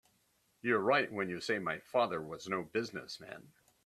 You're 0.63 0.79
right 0.79 1.11
when 1.13 1.29
you 1.29 1.39
say 1.39 1.59
my 1.59 1.77
father 1.77 2.19
was 2.19 2.49
no 2.49 2.63
business 2.63 3.19
man. 3.19 3.49